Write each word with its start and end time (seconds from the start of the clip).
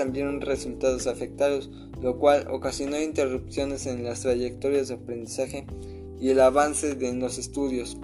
también 0.00 0.40
resultados 0.40 1.06
afectados, 1.06 1.70
lo 2.00 2.18
cual 2.18 2.46
ocasionó 2.50 2.98
interrupciones 2.98 3.84
en 3.84 4.02
las 4.02 4.22
trayectorias 4.22 4.88
de 4.88 4.94
aprendizaje 4.94 5.66
y 6.18 6.30
el 6.30 6.40
avance 6.40 6.94
de 6.94 7.12
los 7.12 7.36
estudios. 7.36 7.98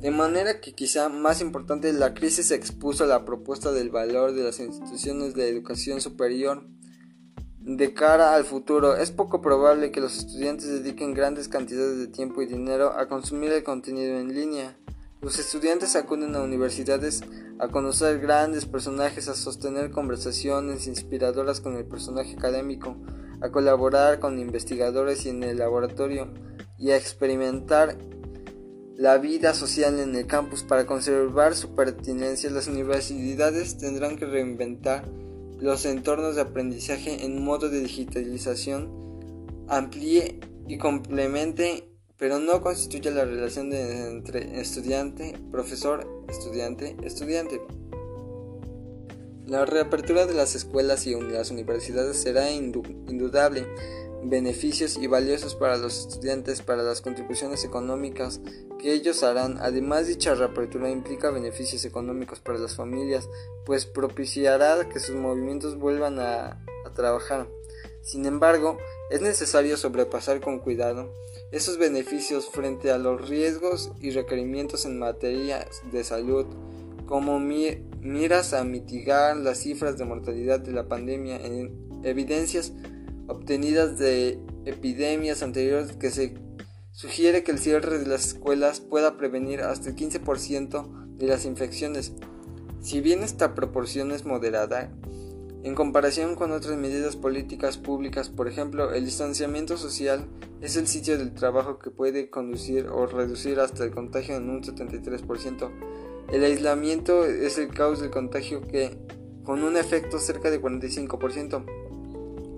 De 0.00 0.10
manera 0.10 0.60
que 0.60 0.72
quizá 0.72 1.08
más 1.08 1.40
importante, 1.40 1.92
la 1.92 2.12
crisis 2.12 2.50
expuso 2.50 3.06
la 3.06 3.24
propuesta 3.24 3.70
del 3.70 3.90
valor 3.90 4.32
de 4.32 4.42
las 4.42 4.58
instituciones 4.58 5.34
de 5.34 5.48
educación 5.48 6.00
superior 6.00 6.66
de 7.60 7.94
cara 7.94 8.34
al 8.34 8.44
futuro, 8.44 8.96
es 8.96 9.12
poco 9.12 9.40
probable 9.40 9.92
que 9.92 10.00
los 10.00 10.18
estudiantes 10.18 10.66
dediquen 10.66 11.14
grandes 11.14 11.46
cantidades 11.46 11.98
de 11.98 12.08
tiempo 12.08 12.42
y 12.42 12.46
dinero 12.46 12.92
a 12.98 13.06
consumir 13.06 13.52
el 13.52 13.62
contenido 13.62 14.18
en 14.18 14.34
línea. 14.34 14.76
Los 15.20 15.38
estudiantes 15.38 15.96
acuden 15.96 16.34
a 16.34 16.42
universidades 16.42 17.22
a 17.58 17.68
conocer 17.68 18.20
grandes 18.20 18.64
personajes, 18.64 19.28
a 19.28 19.34
sostener 19.34 19.90
conversaciones 19.90 20.86
inspiradoras 20.86 21.60
con 21.60 21.76
el 21.76 21.84
personaje 21.84 22.34
académico, 22.36 22.96
a 23.42 23.50
colaborar 23.50 24.18
con 24.18 24.38
investigadores 24.38 25.26
y 25.26 25.28
en 25.28 25.42
el 25.42 25.58
laboratorio 25.58 26.32
y 26.78 26.90
a 26.90 26.96
experimentar 26.96 27.98
la 28.96 29.18
vida 29.18 29.52
social 29.52 29.98
en 29.98 30.14
el 30.16 30.26
campus 30.26 30.62
para 30.62 30.86
conservar 30.86 31.54
su 31.54 31.74
pertinencia. 31.74 32.50
Las 32.50 32.68
universidades 32.68 33.76
tendrán 33.76 34.16
que 34.16 34.24
reinventar 34.24 35.04
los 35.58 35.84
entornos 35.84 36.36
de 36.36 36.42
aprendizaje 36.42 37.26
en 37.26 37.44
modo 37.44 37.68
de 37.68 37.80
digitalización 37.80 38.90
amplíe 39.68 40.40
y 40.66 40.78
complemente, 40.78 41.89
pero 42.20 42.38
no 42.38 42.60
constituye 42.60 43.10
la 43.10 43.24
relación 43.24 43.72
entre 43.72 44.60
estudiante, 44.60 45.34
profesor, 45.50 46.06
estudiante, 46.28 46.94
estudiante. 47.02 47.62
La 49.46 49.64
reapertura 49.64 50.26
de 50.26 50.34
las 50.34 50.54
escuelas 50.54 51.06
y 51.06 51.18
las 51.18 51.50
universidades 51.50 52.18
será 52.18 52.50
indudable 52.50 53.66
beneficios 54.22 54.98
y 54.98 55.06
valiosos 55.06 55.54
para 55.54 55.78
los 55.78 55.98
estudiantes 55.98 56.60
para 56.60 56.82
las 56.82 57.00
contribuciones 57.00 57.64
económicas 57.64 58.42
que 58.78 58.92
ellos 58.92 59.22
harán. 59.22 59.56
Además, 59.58 60.06
dicha 60.06 60.34
reapertura 60.34 60.90
implica 60.90 61.30
beneficios 61.30 61.86
económicos 61.86 62.38
para 62.38 62.58
las 62.58 62.76
familias, 62.76 63.30
pues 63.64 63.86
propiciará 63.86 64.86
que 64.90 65.00
sus 65.00 65.16
movimientos 65.16 65.78
vuelvan 65.78 66.20
a 66.20 66.62
trabajar. 66.94 67.48
Sin 68.02 68.26
embargo, 68.26 68.76
es 69.10 69.20
necesario 69.20 69.76
sobrepasar 69.76 70.40
con 70.40 70.60
cuidado 70.60 71.12
esos 71.50 71.78
beneficios 71.78 72.48
frente 72.48 72.92
a 72.92 72.98
los 72.98 73.28
riesgos 73.28 73.90
y 74.00 74.10
requerimientos 74.10 74.86
en 74.86 75.00
materia 75.00 75.66
de 75.90 76.04
salud, 76.04 76.46
como 77.06 77.40
miras 77.40 78.54
a 78.54 78.62
mitigar 78.62 79.36
las 79.36 79.58
cifras 79.58 79.98
de 79.98 80.04
mortalidad 80.04 80.60
de 80.60 80.70
la 80.70 80.86
pandemia 80.86 81.44
en 81.44 81.88
evidencias 82.04 82.72
obtenidas 83.26 83.98
de 83.98 84.38
epidemias 84.64 85.42
anteriores 85.42 85.96
que 85.96 86.10
se 86.10 86.34
sugiere 86.92 87.42
que 87.42 87.50
el 87.50 87.58
cierre 87.58 87.98
de 87.98 88.06
las 88.06 88.28
escuelas 88.28 88.80
pueda 88.80 89.16
prevenir 89.16 89.62
hasta 89.62 89.88
el 89.88 89.96
15% 89.96 91.16
de 91.16 91.26
las 91.26 91.46
infecciones. 91.46 92.12
Si 92.80 93.00
bien 93.00 93.24
esta 93.24 93.54
proporción 93.54 94.12
es 94.12 94.24
moderada, 94.24 94.92
en 95.62 95.74
comparación 95.74 96.36
con 96.36 96.52
otras 96.52 96.78
medidas 96.78 97.16
políticas 97.16 97.76
públicas, 97.76 98.30
por 98.30 98.48
ejemplo, 98.48 98.92
el 98.94 99.04
distanciamiento 99.04 99.76
social 99.76 100.26
es 100.62 100.76
el 100.76 100.86
sitio 100.86 101.18
del 101.18 101.34
trabajo 101.34 101.78
que 101.78 101.90
puede 101.90 102.30
conducir 102.30 102.86
o 102.86 103.06
reducir 103.06 103.60
hasta 103.60 103.84
el 103.84 103.90
contagio 103.90 104.36
en 104.36 104.48
un 104.48 104.62
73%. 104.62 105.70
El 106.32 106.44
aislamiento 106.44 107.26
es 107.26 107.58
el 107.58 107.68
caos 107.68 108.00
del 108.00 108.10
contagio 108.10 108.66
que, 108.66 108.96
con 109.44 109.62
un 109.62 109.76
efecto 109.76 110.18
cerca 110.18 110.50
de 110.50 110.62
45%, 110.62 111.64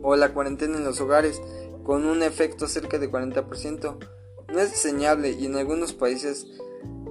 o 0.03 0.17
la 0.17 0.33
cuarentena 0.33 0.77
en 0.77 0.85
los 0.85 1.01
hogares, 1.01 1.43
con 1.83 2.05
un 2.05 2.23
efecto 2.23 2.69
cerca 2.69 2.99
de 2.99 3.11
40%. 3.11 3.99
No 4.53 4.61
es 4.61 4.71
diseñable 4.71 5.31
y 5.31 5.47
en 5.47 5.57
algunos 5.57 5.93
países 5.93 6.47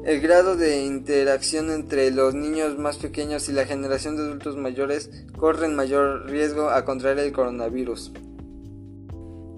el 0.03 0.19
grado 0.19 0.55
de 0.55 0.83
interacción 0.83 1.69
entre 1.69 2.09
los 2.09 2.33
niños 2.33 2.77
más 2.79 2.97
pequeños 2.97 3.47
y 3.49 3.53
la 3.53 3.65
generación 3.65 4.15
de 4.15 4.23
adultos 4.23 4.57
mayores 4.57 5.11
corren 5.37 5.75
mayor 5.75 6.29
riesgo 6.29 6.69
a 6.69 6.85
contraer 6.85 7.19
el 7.19 7.31
coronavirus. 7.31 8.11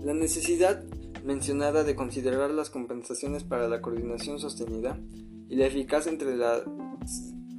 La 0.03 0.13
necesidad 0.13 0.83
mencionada 1.23 1.85
de 1.85 1.95
considerar 1.95 2.51
las 2.51 2.69
compensaciones 2.69 3.45
para 3.45 3.69
la 3.69 3.81
coordinación 3.81 4.37
sostenida 4.39 4.99
y 5.47 5.55
la 5.55 5.67
eficacia 5.67 6.11
entre 6.11 6.35
las 6.35 6.63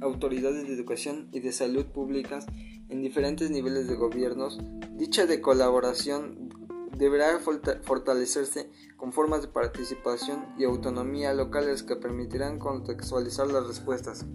autoridades 0.01 0.67
de 0.67 0.73
educación 0.73 1.29
y 1.31 1.39
de 1.39 1.51
salud 1.51 1.85
públicas 1.87 2.45
en 2.89 3.01
diferentes 3.01 3.49
niveles 3.49 3.87
de 3.87 3.95
gobiernos, 3.95 4.59
dicha 4.95 5.25
de 5.25 5.41
colaboración 5.41 6.49
deberá 6.97 7.39
fortalecerse 7.39 8.69
con 8.97 9.11
formas 9.11 9.41
de 9.41 9.47
participación 9.49 10.45
y 10.57 10.63
autonomía 10.63 11.33
locales 11.33 11.83
que 11.83 11.95
permitirán 11.95 12.59
contextualizar 12.59 13.47
las 13.47 13.67
respuestas. 13.67 14.25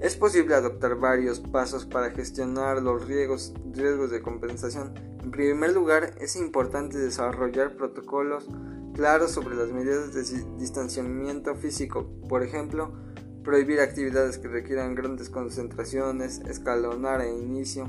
Es 0.00 0.16
posible 0.16 0.56
adoptar 0.56 0.96
varios 0.96 1.38
pasos 1.38 1.86
para 1.86 2.10
gestionar 2.10 2.82
los 2.82 3.06
riesgos, 3.06 3.54
de 4.10 4.20
compensación. 4.20 4.94
En 5.22 5.30
primer 5.30 5.72
lugar, 5.72 6.14
es 6.20 6.34
importante 6.34 6.98
desarrollar 6.98 7.76
protocolos 7.76 8.48
claros 8.94 9.30
sobre 9.30 9.54
las 9.54 9.68
medidas 9.68 10.12
de 10.12 10.24
distanciamiento 10.58 11.54
físico, 11.54 12.10
por 12.28 12.42
ejemplo, 12.42 12.92
prohibir 13.44 13.80
actividades 13.80 14.38
que 14.38 14.48
requieran 14.48 14.96
grandes 14.96 15.30
concentraciones, 15.30 16.40
escalonar 16.48 17.20
e 17.20 17.32
inicio, 17.32 17.86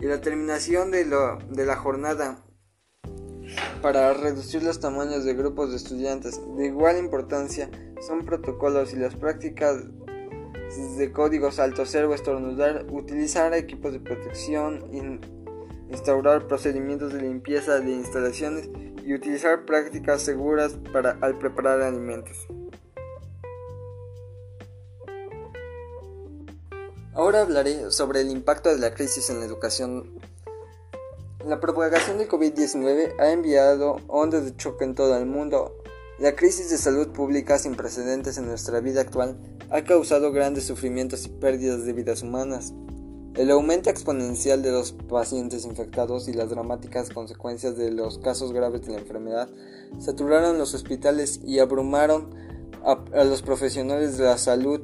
y 0.00 0.06
la 0.06 0.20
terminación 0.20 0.90
de 0.90 1.04
la 1.06 1.76
jornada 1.76 2.45
para 3.82 4.12
reducir 4.14 4.62
los 4.62 4.80
tamaños 4.80 5.24
de 5.24 5.34
grupos 5.34 5.70
de 5.70 5.76
estudiantes. 5.76 6.40
De 6.56 6.66
igual 6.66 6.98
importancia 6.98 7.70
son 8.06 8.24
protocolos 8.24 8.92
y 8.92 8.96
las 8.96 9.14
prácticas 9.14 9.84
de 10.96 11.12
códigos 11.12 11.58
alto 11.58 11.86
cero 11.86 12.12
estornudar, 12.12 12.86
utilizar 12.90 13.54
equipos 13.54 13.92
de 13.92 14.00
protección, 14.00 15.20
instaurar 15.90 16.46
procedimientos 16.46 17.12
de 17.12 17.22
limpieza 17.22 17.80
de 17.80 17.92
instalaciones 17.92 18.68
y 19.04 19.14
utilizar 19.14 19.64
prácticas 19.64 20.22
seguras 20.22 20.76
para 20.92 21.16
al 21.20 21.38
preparar 21.38 21.80
alimentos. 21.82 22.48
Ahora 27.14 27.40
hablaré 27.40 27.90
sobre 27.92 28.20
el 28.20 28.30
impacto 28.30 28.68
de 28.68 28.78
la 28.78 28.92
crisis 28.92 29.30
en 29.30 29.40
la 29.40 29.46
educación. 29.46 30.18
La 31.46 31.60
propagación 31.60 32.18
del 32.18 32.28
COVID-19 32.28 33.20
ha 33.20 33.30
enviado 33.30 34.00
ondas 34.08 34.44
de 34.44 34.56
choque 34.56 34.84
en 34.84 34.96
todo 34.96 35.16
el 35.16 35.26
mundo. 35.26 35.76
La 36.18 36.34
crisis 36.34 36.70
de 36.70 36.76
salud 36.76 37.12
pública 37.12 37.56
sin 37.56 37.76
precedentes 37.76 38.36
en 38.36 38.48
nuestra 38.48 38.80
vida 38.80 39.02
actual 39.02 39.38
ha 39.70 39.84
causado 39.84 40.32
grandes 40.32 40.64
sufrimientos 40.64 41.24
y 41.24 41.28
pérdidas 41.28 41.84
de 41.84 41.92
vidas 41.92 42.22
humanas. 42.22 42.74
El 43.36 43.52
aumento 43.52 43.90
exponencial 43.90 44.60
de 44.60 44.72
los 44.72 44.90
pacientes 44.90 45.64
infectados 45.64 46.26
y 46.26 46.32
las 46.32 46.50
dramáticas 46.50 47.10
consecuencias 47.10 47.76
de 47.76 47.92
los 47.92 48.18
casos 48.18 48.52
graves 48.52 48.82
de 48.84 48.94
la 48.94 48.98
enfermedad 48.98 49.48
saturaron 50.00 50.58
los 50.58 50.74
hospitales 50.74 51.38
y 51.44 51.60
abrumaron 51.60 52.34
a, 52.84 53.22
los 53.22 53.42
profesionales 53.42 54.18
de 54.18 54.24
la 54.24 54.38
salud 54.38 54.80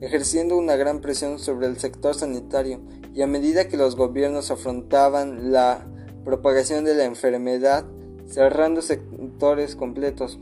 ejerciendo 0.00 0.56
una 0.56 0.76
gran 0.76 1.00
presión 1.00 1.40
sobre 1.40 1.66
el 1.66 1.76
sector 1.80 2.14
sanitario 2.14 2.80
y 3.12 3.22
a 3.22 3.26
medida 3.26 3.66
que 3.66 3.76
los 3.76 3.96
gobiernos 3.96 4.52
afrontaban 4.52 5.50
la 5.50 5.88
propagación 6.24 6.84
de 6.84 6.94
la 6.94 7.04
enfermedad, 7.04 7.84
cerrando 8.26 8.82
sectores 8.82 9.76
completos. 9.76 10.38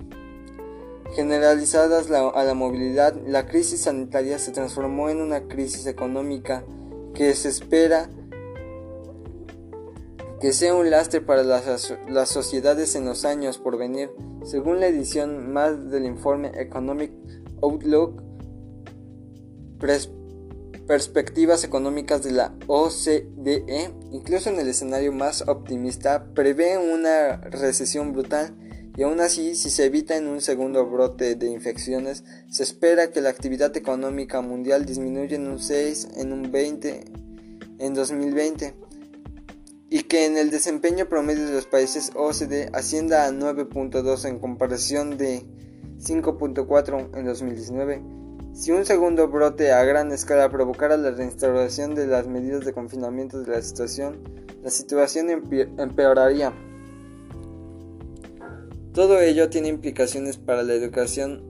Generalizadas 1.14 2.10
a 2.10 2.44
la 2.44 2.54
movilidad, 2.54 3.14
la 3.26 3.46
crisis 3.46 3.82
sanitaria 3.82 4.38
se 4.38 4.52
transformó 4.52 5.10
en 5.10 5.20
una 5.20 5.42
crisis 5.42 5.86
económica 5.86 6.64
que 7.14 7.34
se 7.34 7.48
espera 7.48 8.08
que 10.40 10.52
sea 10.52 10.74
un 10.74 10.90
lastre 10.90 11.20
para 11.20 11.44
las, 11.44 11.94
las 12.08 12.28
sociedades 12.28 12.96
en 12.96 13.04
los 13.04 13.24
años 13.24 13.58
por 13.58 13.78
venir, 13.78 14.10
según 14.44 14.80
la 14.80 14.88
edición 14.88 15.52
más 15.52 15.90
del 15.90 16.04
informe 16.04 16.50
Economic 16.56 17.12
Outlook 17.62 18.20
perspectivas 20.86 21.64
económicas 21.64 22.22
de 22.22 22.32
la 22.32 22.54
OCDE, 22.66 23.92
incluso 24.12 24.50
en 24.50 24.60
el 24.60 24.68
escenario 24.68 25.12
más 25.12 25.42
optimista, 25.48 26.26
prevé 26.34 26.78
una 26.78 27.38
recesión 27.38 28.12
brutal 28.12 28.54
y 28.96 29.02
aún 29.02 29.20
así, 29.20 29.54
si 29.54 29.70
se 29.70 29.86
evita 29.86 30.16
en 30.16 30.26
un 30.26 30.42
segundo 30.42 30.86
brote 30.86 31.34
de 31.34 31.46
infecciones, 31.46 32.24
se 32.50 32.62
espera 32.62 33.10
que 33.10 33.22
la 33.22 33.30
actividad 33.30 33.74
económica 33.76 34.42
mundial 34.42 34.84
disminuya 34.84 35.36
en 35.36 35.48
un 35.48 35.58
6, 35.58 36.08
en 36.16 36.32
un 36.32 36.52
20 36.52 37.04
en 37.78 37.94
2020 37.94 38.74
y 39.88 40.02
que 40.04 40.26
en 40.26 40.36
el 40.36 40.50
desempeño 40.50 41.08
promedio 41.08 41.46
de 41.46 41.52
los 41.52 41.66
países 41.66 42.12
OCDE 42.14 42.70
ascienda 42.72 43.26
a 43.26 43.30
9.2 43.30 44.26
en 44.26 44.38
comparación 44.38 45.16
de 45.16 45.42
5.4 45.98 47.16
en 47.16 47.24
2019 47.24 48.21
Si 48.54 48.70
un 48.70 48.84
segundo 48.84 49.28
brote 49.28 49.72
a 49.72 49.82
gran 49.82 50.12
escala 50.12 50.50
provocara 50.50 50.98
la 50.98 51.10
reinstauración 51.10 51.94
de 51.94 52.06
las 52.06 52.26
medidas 52.26 52.64
de 52.66 52.74
confinamiento 52.74 53.40
de 53.40 53.50
la 53.50 53.62
situación, 53.62 54.18
la 54.62 54.70
situación 54.70 55.30
empeoraría. 55.78 56.52
Todo 58.92 59.20
ello 59.20 59.48
tiene 59.48 59.68
implicaciones 59.68 60.36
para 60.36 60.62
la 60.62 60.74
educación, 60.74 61.42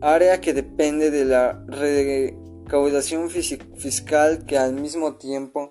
área 0.00 0.40
que 0.40 0.54
depende 0.54 1.10
de 1.10 1.26
la 1.26 1.62
recaudación 1.66 3.28
fiscal 3.28 4.46
que 4.46 4.56
al 4.56 4.72
mismo 4.72 5.16
tiempo 5.16 5.68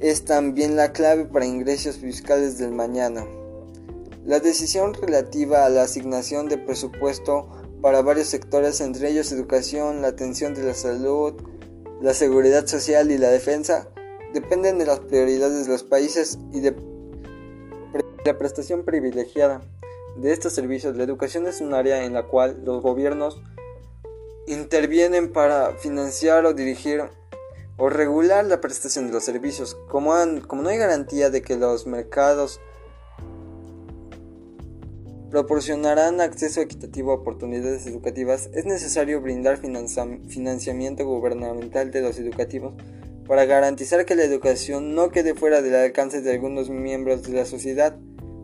es 0.00 0.26
también 0.26 0.76
la 0.76 0.92
clave 0.92 1.24
para 1.24 1.46
ingresos 1.46 1.96
fiscales 1.96 2.58
del 2.58 2.72
mañana. 2.72 3.24
La 4.26 4.38
decisión 4.38 4.92
relativa 4.92 5.64
a 5.64 5.70
la 5.70 5.82
asignación 5.84 6.48
de 6.50 6.58
presupuesto 6.58 7.48
para 7.82 8.02
varios 8.02 8.28
sectores, 8.28 8.80
entre 8.80 9.10
ellos 9.10 9.32
educación, 9.32 10.02
la 10.02 10.08
atención 10.08 10.54
de 10.54 10.62
la 10.62 10.74
salud, 10.74 11.34
la 12.00 12.14
seguridad 12.14 12.66
social 12.66 13.10
y 13.10 13.18
la 13.18 13.30
defensa, 13.30 13.88
dependen 14.32 14.78
de 14.78 14.86
las 14.86 15.00
prioridades 15.00 15.66
de 15.66 15.72
los 15.72 15.82
países 15.82 16.38
y 16.52 16.60
de 16.60 16.74
la 18.24 18.38
prestación 18.38 18.84
privilegiada 18.84 19.62
de 20.16 20.32
estos 20.32 20.52
servicios. 20.52 20.96
La 20.96 21.04
educación 21.04 21.46
es 21.46 21.60
un 21.60 21.74
área 21.74 22.04
en 22.04 22.12
la 22.12 22.26
cual 22.26 22.62
los 22.64 22.82
gobiernos 22.82 23.42
intervienen 24.46 25.32
para 25.32 25.74
financiar 25.74 26.44
o 26.44 26.54
dirigir 26.54 27.04
o 27.76 27.88
regular 27.88 28.44
la 28.44 28.60
prestación 28.60 29.06
de 29.06 29.12
los 29.14 29.24
servicios. 29.24 29.74
Como, 29.88 30.12
como 30.46 30.62
no 30.62 30.68
hay 30.68 30.76
garantía 30.76 31.30
de 31.30 31.40
que 31.42 31.56
los 31.56 31.86
mercados 31.86 32.60
proporcionarán 35.30 36.20
acceso 36.20 36.60
equitativo 36.60 37.12
a 37.12 37.16
oportunidades 37.16 37.86
educativas, 37.86 38.50
es 38.52 38.64
necesario 38.64 39.20
brindar 39.20 39.58
financiamiento 39.58 41.06
gubernamental 41.06 41.90
de 41.90 42.02
los 42.02 42.18
educativos 42.18 42.74
para 43.26 43.44
garantizar 43.44 44.04
que 44.04 44.16
la 44.16 44.24
educación 44.24 44.96
no 44.96 45.10
quede 45.10 45.34
fuera 45.34 45.62
del 45.62 45.76
alcance 45.76 46.20
de 46.20 46.32
algunos 46.32 46.68
miembros 46.68 47.22
de 47.22 47.32
la 47.32 47.44
sociedad. 47.44 47.96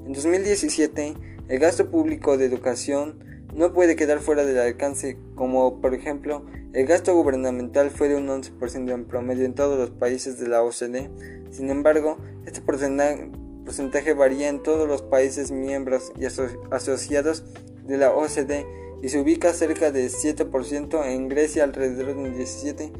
En 0.07 0.13
2017, 0.13 1.15
el 1.49 1.59
gasto 1.59 1.91
público 1.91 2.39
de 2.39 2.45
educación 2.45 3.19
no 3.53 3.73
puede 3.73 3.97
quedar 3.97 4.21
fuera 4.21 4.45
del 4.45 4.59
alcance, 4.59 5.19
como 5.35 5.81
por 5.81 5.93
ejemplo, 5.93 6.47
el 6.73 6.87
gasto 6.87 7.15
gubernamental 7.17 7.91
fue 7.91 8.09
de 8.09 8.17
un 8.17 8.29
11% 8.29 8.93
en 8.93 9.07
promedio 9.07 9.45
en 9.45 9.55
todos 9.55 9.77
los 9.77 9.91
países 9.91 10.39
de 10.39 10.47
la 10.47 10.63
OCDE. 10.63 11.11
Sin 11.51 11.71
embargo, 11.71 12.19
este 12.45 12.61
porcentaje 12.61 13.31
porcentaje 13.67 14.15
varía 14.15 14.49
en 14.49 14.63
todos 14.63 14.89
los 14.89 15.03
países 15.03 15.51
miembros 15.51 16.13
y 16.19 16.25
asociados 16.25 17.45
de 17.85 17.99
la 17.99 18.13
OCDE 18.13 18.65
y 19.03 19.11
se 19.11 19.21
ubica 19.21 19.53
cerca 19.53 19.91
de 19.91 20.07
7%, 20.07 21.05
en 21.05 21.29
Grecia 21.29 21.65
alrededor 21.65 22.17
del 22.17 22.35
17% 22.35 22.93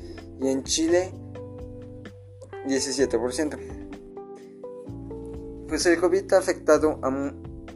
y 0.43 0.49
en 0.49 0.65
Chile 0.65 1.13
17%. 2.67 3.59
Pues 5.69 5.87
el 5.87 5.99
COVID 5.99 6.33
ha 6.33 6.39
afectado 6.39 6.99
a 7.03 7.11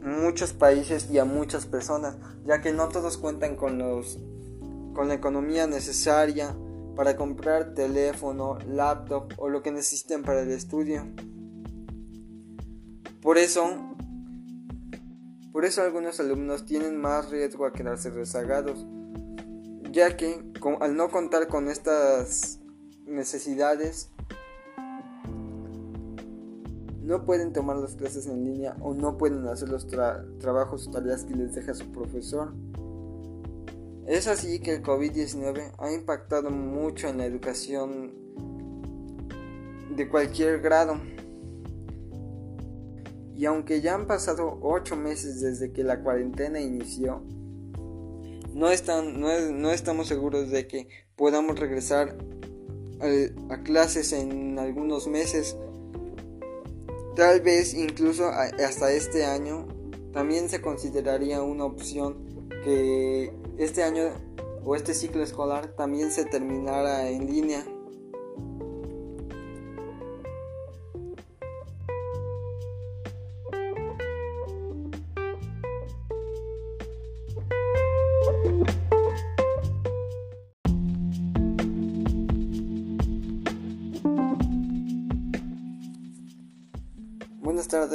muchos 0.03 0.53
países 0.53 1.09
y 1.09 1.17
a 1.17 1.25
muchas 1.25 1.65
personas, 1.65 2.17
ya 2.45 2.61
que 2.61 2.73
no 2.73 2.89
todos 2.89 3.17
cuentan 3.17 3.55
con, 3.55 3.77
los, 3.79 4.19
con 4.93 5.07
la 5.07 5.13
economía 5.13 5.65
necesaria 5.65 6.55
para 6.95 7.15
comprar 7.15 7.73
teléfono, 7.73 8.57
laptop 8.67 9.33
o 9.37 9.49
lo 9.49 9.61
que 9.61 9.71
necesiten 9.71 10.23
para 10.23 10.41
el 10.41 10.51
estudio. 10.51 11.07
Por 13.21 13.37
eso, 13.37 13.95
por 15.51 15.65
eso 15.65 15.81
algunos 15.81 16.19
alumnos 16.19 16.65
tienen 16.65 16.99
más 16.99 17.29
riesgo 17.29 17.65
a 17.65 17.73
quedarse 17.73 18.09
rezagados, 18.09 18.85
ya 19.91 20.17
que 20.17 20.43
al 20.79 20.95
no 20.95 21.09
contar 21.09 21.47
con 21.47 21.67
estas 21.67 22.59
necesidades, 23.05 24.09
no 27.01 27.25
pueden 27.25 27.51
tomar 27.51 27.77
las 27.77 27.95
clases 27.95 28.25
en 28.27 28.45
línea 28.45 28.75
o 28.79 28.93
no 28.93 29.17
pueden 29.17 29.45
hacer 29.47 29.69
los 29.69 29.85
trabajos 29.87 30.87
o 30.87 30.91
tareas 30.91 31.25
que 31.25 31.35
les 31.35 31.53
deja 31.53 31.73
su 31.73 31.91
profesor. 31.91 32.53
Es 34.07 34.27
así 34.27 34.59
que 34.59 34.75
el 34.75 34.83
COVID-19 34.83 35.73
ha 35.77 35.91
impactado 35.91 36.49
mucho 36.49 37.07
en 37.07 37.17
la 37.17 37.25
educación 37.25 38.13
de 39.95 40.09
cualquier 40.09 40.59
grado. 40.61 40.99
Y 43.35 43.45
aunque 43.45 43.81
ya 43.81 43.95
han 43.95 44.07
pasado 44.07 44.59
8 44.61 44.95
meses 44.95 45.41
desde 45.41 45.71
que 45.71 45.83
la 45.83 46.01
cuarentena 46.01 46.59
inició, 46.59 47.23
no, 48.53 48.69
están, 48.69 49.19
no, 49.19 49.71
estamos 49.71 50.07
seguros 50.07 50.51
de 50.51 50.67
que 50.67 50.87
podamos 51.15 51.57
regresar 51.57 52.17
a, 52.99 53.53
a 53.53 53.63
clases 53.63 54.13
en 54.13 54.59
algunos 54.59 55.07
meses. 55.07 55.57
Tal 57.15 57.41
vez 57.41 57.73
incluso 57.73 58.27
hasta 58.27 58.91
este 58.91 59.25
año 59.25 59.67
también 60.13 60.49
se 60.49 60.61
consideraría 60.61 61.41
una 61.41 61.65
opción 61.65 62.49
que 62.63 63.33
este 63.57 63.83
año 63.83 64.11
o 64.63 64.75
este 64.75 64.93
ciclo 64.93 65.23
escolar 65.23 65.75
también 65.75 66.11
se 66.11 66.25
terminara 66.25 67.09
en 67.09 67.27
línea. 67.27 67.65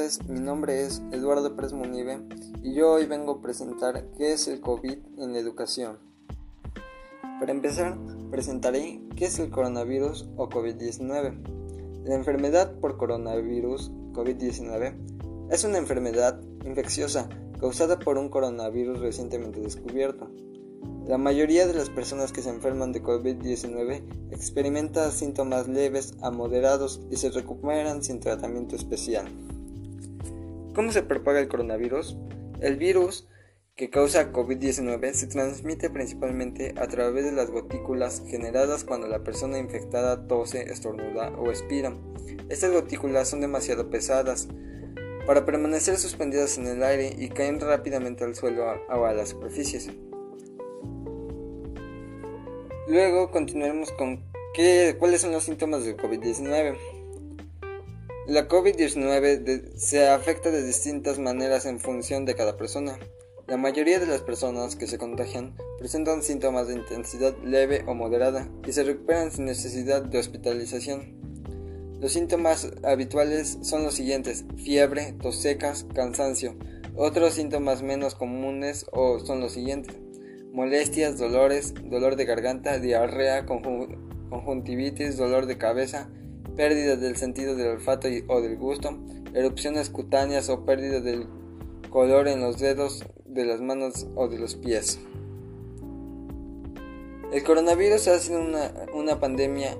Tardes, 0.07 0.29
mi 0.29 0.41
nombre 0.41 0.85
es 0.85 1.03
Eduardo 1.11 1.57
Pérez 1.57 1.73
Munive 1.73 2.21
y 2.63 2.75
yo 2.75 2.93
hoy 2.93 3.07
vengo 3.07 3.33
a 3.33 3.43
presentar 3.43 4.05
qué 4.17 4.33
es 4.33 4.47
el 4.47 4.61
COVID 4.61 4.99
en 5.19 5.33
la 5.33 5.39
educación. 5.39 5.99
Para 7.41 7.51
empezar, 7.51 7.99
presentaré 8.31 9.01
qué 9.17 9.27
es 9.27 9.39
el 9.41 9.51
coronavirus 9.51 10.29
o 10.37 10.49
COVID-19. 10.49 12.05
La 12.05 12.15
enfermedad 12.15 12.79
por 12.79 12.97
coronavirus 12.99 13.91
COVID-19 14.13 15.51
es 15.51 15.65
una 15.65 15.79
enfermedad 15.79 16.41
infecciosa 16.65 17.29
causada 17.59 17.99
por 17.99 18.17
un 18.17 18.29
coronavirus 18.29 19.01
recientemente 19.01 19.61
descubierto. 19.61 20.31
La 21.09 21.19
mayoría 21.19 21.67
de 21.67 21.75
las 21.75 21.91
personas 21.91 22.33
que 22.33 22.43
se 22.43 22.51
enferman 22.51 22.93
de 22.93 23.03
COVID-19 23.03 24.31
experimentan 24.31 25.11
síntomas 25.11 25.67
leves 25.67 26.15
a 26.21 26.31
moderados 26.31 27.01
y 27.11 27.17
se 27.17 27.31
recuperan 27.31 28.05
sin 28.05 28.21
tratamiento 28.21 28.77
especial. 28.77 29.27
¿Cómo 30.77 30.93
se 30.93 31.03
propaga 31.03 31.41
el 31.41 31.49
coronavirus? 31.49 32.19
El 32.61 32.77
virus 32.77 33.27
que 33.77 33.89
causa 33.89 34.31
COVID-19 34.31 35.15
se 35.15 35.27
transmite 35.27 35.89
principalmente 35.89 36.75
a 36.77 36.87
través 36.87 37.25
de 37.25 37.33
las 37.33 37.51
gotículas 37.51 38.23
generadas 38.29 38.85
cuando 38.85 39.09
la 39.09 39.25
persona 39.25 39.59
infectada 39.59 40.29
tose, 40.29 40.71
estornuda 40.71 41.31
o 41.39 41.49
expira. 41.49 41.97
Estas 42.51 42.73
gotículas 42.73 43.27
son 43.27 43.41
demasiado 43.41 43.89
pesadas 43.89 44.49
para 45.27 45.47
permanecer 45.47 45.97
suspendidas 45.97 46.59
en 46.59 46.67
el 46.67 46.83
aire 46.83 47.17
y 47.19 47.31
caen 47.31 47.59
rápidamente 47.59 48.25
al 48.25 48.35
suelo 48.35 48.67
o 48.91 49.07
a 49.07 49.15
las 49.15 49.31
superficies. 49.31 49.89
Luego 52.87 53.31
continuaremos 53.31 53.93
con 53.93 54.23
qué, 54.53 54.95
cuáles 54.99 55.23
son 55.23 55.33
los 55.33 55.45
síntomas 55.45 55.87
del 55.87 55.97
COVID-19. 55.97 56.96
La 58.29 58.49
COVID-19 58.49 59.77
se 59.77 60.09
afecta 60.09 60.51
de 60.51 60.65
distintas 60.65 61.21
maneras 61.21 61.65
en 61.65 61.79
función 61.79 62.25
de 62.25 62.35
cada 62.35 62.57
persona. 62.57 62.99
La 63.47 63.57
mayoría 63.57 64.01
de 64.01 64.07
las 64.07 64.21
personas 64.21 64.75
que 64.75 64.89
se 64.89 64.99
contagian 64.99 65.57
presentan 65.79 66.25
síntomas 66.25 66.67
de 66.67 66.75
intensidad 66.75 67.37
leve 67.45 67.85
o 67.87 67.95
moderada 67.95 68.49
y 68.67 68.73
se 68.73 68.83
recuperan 68.83 69.31
sin 69.31 69.45
necesidad 69.45 70.03
de 70.03 70.19
hospitalización. 70.19 71.15
Los 72.01 72.15
síntomas 72.15 72.73
habituales 72.83 73.59
son 73.63 73.85
los 73.85 73.95
siguientes: 73.95 74.45
fiebre, 74.57 75.15
tos 75.23 75.37
secas, 75.41 75.87
cansancio. 75.95 76.57
Otros 76.97 77.35
síntomas 77.35 77.85
menos 77.85 78.17
comunes 78.17 78.87
son 79.25 79.39
los 79.39 79.53
siguientes: 79.53 79.95
molestias, 80.53 81.17
dolores, 81.17 81.75
dolor 81.85 82.17
de 82.17 82.25
garganta, 82.25 82.81
diarrea, 82.81 83.47
conjuntivitis, 83.47 85.17
dolor 85.17 85.47
de 85.47 85.59
cabeza, 85.59 86.11
pérdida 86.57 86.97
del 86.97 87.17
sentido 87.17 87.55
del 87.55 87.69
olfato 87.69 88.09
o 88.29 88.41
del 88.41 88.57
gusto, 88.57 88.99
erupciones 89.35 89.91
cutáneas 89.91 90.49
o 90.49 90.65
pérdida 90.65 91.01
del 91.01 91.27
color 91.91 92.29
en 92.29 92.41
los 92.41 92.59
dedos 92.59 93.05
de 93.25 93.45
las 93.45 93.61
manos 93.61 94.07
o 94.15 94.29
de 94.29 94.39
los 94.39 94.57
pies. 94.57 94.99
El 97.33 97.43
coronavirus 97.43 98.09
ha 98.09 98.19
sido 98.19 98.41
una, 98.41 98.73
una 98.95 99.21
pandemia 99.21 99.77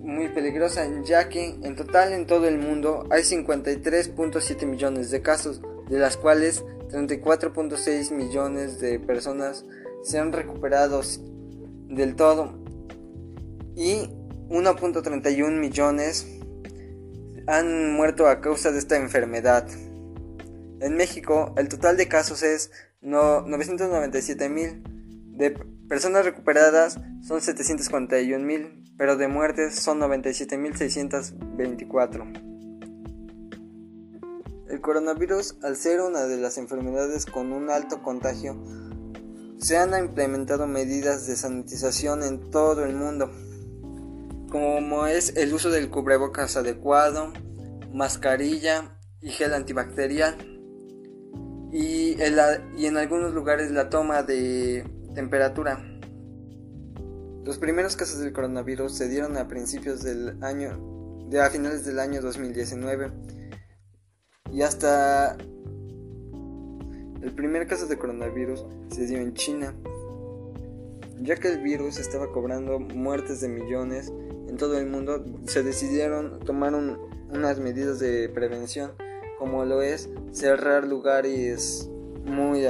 muy 0.00 0.28
peligrosa 0.28 0.86
ya 1.04 1.28
que 1.28 1.56
en 1.62 1.76
total 1.76 2.12
en 2.12 2.26
todo 2.26 2.46
el 2.46 2.58
mundo 2.58 3.06
hay 3.10 3.22
53.7 3.22 4.66
millones 4.66 5.10
de 5.10 5.22
casos, 5.22 5.62
de 5.88 5.98
las 5.98 6.16
cuales 6.16 6.64
34.6 6.90 8.12
millones 8.12 8.80
de 8.80 8.98
personas 8.98 9.64
se 10.02 10.18
han 10.18 10.32
recuperado 10.32 11.00
del 11.88 12.16
todo 12.16 12.54
y 13.76 14.08
1.31 14.52 15.58
millones 15.58 16.26
han 17.46 17.94
muerto 17.94 18.28
a 18.28 18.42
causa 18.42 18.70
de 18.70 18.78
esta 18.78 18.96
enfermedad. 18.96 19.66
En 20.80 20.94
México, 20.94 21.54
el 21.56 21.70
total 21.70 21.96
de 21.96 22.06
casos 22.06 22.42
es 22.42 22.70
997 23.00 24.50
mil. 24.50 24.82
De 25.38 25.52
personas 25.88 26.26
recuperadas 26.26 27.00
son 27.22 27.40
741 27.40 28.44
mil, 28.44 28.84
pero 28.98 29.16
de 29.16 29.26
muertes 29.26 29.76
son 29.76 29.98
97 30.00 30.58
mil 30.58 30.76
624. 30.76 32.26
El 34.68 34.80
coronavirus, 34.82 35.56
al 35.62 35.76
ser 35.76 36.02
una 36.02 36.24
de 36.24 36.36
las 36.36 36.58
enfermedades 36.58 37.24
con 37.24 37.52
un 37.52 37.70
alto 37.70 38.02
contagio, 38.02 38.62
se 39.56 39.78
han 39.78 39.98
implementado 39.98 40.66
medidas 40.66 41.26
de 41.26 41.36
sanitización 41.36 42.22
en 42.22 42.50
todo 42.50 42.84
el 42.84 42.94
mundo, 42.94 43.30
como 44.52 45.06
es 45.06 45.34
el 45.38 45.54
uso 45.54 45.70
del 45.70 45.88
cubrebocas 45.88 46.58
adecuado, 46.58 47.32
mascarilla 47.90 48.98
y 49.22 49.30
gel 49.30 49.54
antibacterial, 49.54 50.36
y, 51.72 52.18
y 52.76 52.86
en 52.86 52.96
algunos 52.98 53.32
lugares 53.32 53.70
la 53.70 53.88
toma 53.88 54.22
de 54.22 54.84
temperatura. 55.14 55.82
Los 57.46 57.56
primeros 57.56 57.96
casos 57.96 58.18
del 58.18 58.34
coronavirus 58.34 58.94
se 58.94 59.08
dieron 59.08 59.38
a 59.38 59.48
principios 59.48 60.02
del 60.02 60.44
año, 60.44 61.26
de 61.30 61.40
a 61.40 61.48
finales 61.48 61.86
del 61.86 61.98
año 61.98 62.20
2019 62.20 63.10
y 64.52 64.60
hasta 64.60 65.34
el 67.22 67.32
primer 67.34 67.66
caso 67.66 67.86
de 67.86 67.96
coronavirus 67.96 68.66
se 68.90 69.06
dio 69.06 69.16
en 69.16 69.32
China, 69.32 69.74
ya 71.22 71.36
que 71.36 71.48
el 71.48 71.62
virus 71.62 71.98
estaba 71.98 72.30
cobrando 72.30 72.78
muertes 72.78 73.40
de 73.40 73.48
millones 73.48 74.12
en 74.52 74.58
todo 74.58 74.76
el 74.76 74.86
mundo, 74.86 75.24
se 75.46 75.62
decidieron 75.62 76.38
tomar 76.40 76.74
unas 76.74 77.58
medidas 77.58 77.98
de 77.98 78.28
prevención, 78.28 78.92
como 79.38 79.64
lo 79.64 79.80
es 79.80 80.10
cerrar 80.30 80.86
lugares 80.86 81.88
muy, 82.26 82.66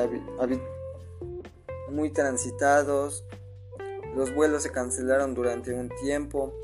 muy 1.91 2.11
transitados, 2.11 3.25
los 4.15 4.33
vuelos 4.33 4.63
se 4.63 4.71
cancelaron 4.71 5.35
durante 5.35 5.75
un 5.75 5.89
tiempo, 5.89 6.55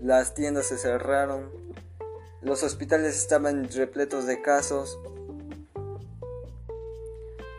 las 0.00 0.32
tiendas 0.32 0.64
se 0.68 0.78
cerraron, 0.78 1.50
los 2.40 2.62
hospitales 2.62 3.18
estaban 3.18 3.68
repletos 3.70 4.24
de 4.24 4.40
casos, 4.40 4.98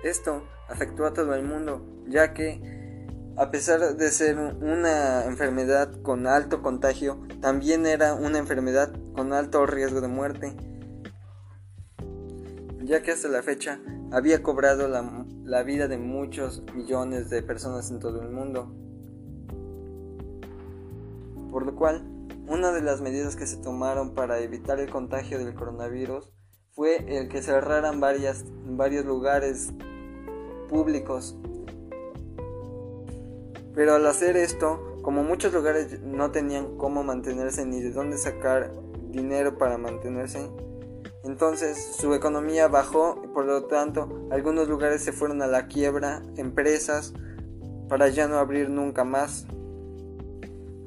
esto 0.04 0.42
afectó 0.68 1.06
a 1.06 1.14
todo 1.14 1.36
el 1.36 1.44
mundo, 1.44 1.86
ya 2.08 2.34
que 2.34 2.75
a 3.38 3.52
pesar 3.52 3.98
de 3.98 4.12
ser 4.12 4.38
una 4.38 5.26
enfermedad 5.26 6.02
con 6.02 6.26
alto 6.26 6.62
contagio, 6.62 7.20
también 7.42 7.86
era 7.86 8.14
una 8.14 8.38
enfermedad 8.38 8.94
con 9.14 9.34
alto 9.34 9.66
riesgo 9.66 10.00
de 10.00 10.08
muerte, 10.08 10.56
ya 12.84 13.02
que 13.02 13.12
hasta 13.12 13.28
la 13.28 13.44
fecha 13.44 13.80
había 14.12 14.42
cobrado 14.42 14.88
la, 14.88 15.64
vida 15.64 15.88
de 15.88 15.98
muchos 15.98 16.64
millones 16.74 17.30
de 17.30 17.42
personas 17.42 17.92
en 17.92 18.00
todo 18.00 18.22
el 18.22 18.30
mundo. 18.30 18.74
Por 21.52 21.66
lo 21.66 21.76
cual, 21.76 22.04
una 22.48 22.72
de 22.72 22.82
las 22.82 23.02
medidas 23.02 23.36
que 23.36 23.48
se 23.48 23.58
tomaron 23.58 24.14
para 24.14 24.40
evitar 24.40 24.80
el 24.80 24.90
contagio 24.90 25.40
del 25.40 25.56
coronavirus 25.56 26.32
fue 26.74 27.18
el 27.18 27.28
que 27.28 27.42
cerraran 27.42 28.00
varias, 28.00 28.46
varios 28.66 29.06
lugares 29.06 29.74
públicos. 30.70 31.38
Pero 33.76 33.96
al 33.96 34.06
hacer 34.08 34.38
esto, 34.38 35.00
como 35.02 35.24
muchos 35.24 35.54
lugares 35.54 36.02
no 36.02 36.32
tenían 36.32 36.78
cómo 36.78 37.04
mantenerse 37.04 37.66
ni 37.66 37.82
de 37.82 37.92
dónde 37.92 38.18
sacar 38.18 38.72
dinero 39.10 39.58
para 39.58 39.78
mantenerse, 39.78 40.50
entonces 41.24 41.96
su 42.00 42.14
economía 42.14 42.68
bajó 42.68 43.22
y 43.24 43.28
por 43.28 43.46
lo 43.46 43.66
tanto 43.66 44.28
algunos 44.32 44.70
lugares 44.70 45.04
se 45.04 45.12
fueron 45.12 45.42
a 45.42 45.48
la 45.48 45.68
quiebra, 45.68 46.24
empresas, 46.38 47.14
para 47.90 48.08
ya 48.10 48.28
no 48.28 48.38
abrir 48.38 48.70
nunca 48.70 49.04
más. 49.04 49.46